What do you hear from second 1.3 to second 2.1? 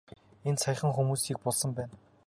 булсан байна.